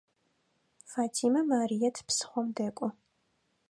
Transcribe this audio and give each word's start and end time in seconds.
Фатимэ 0.89 1.41
Марыет 1.49 1.95
псыхъом 2.07 2.47
дэкӏо. 2.55 2.87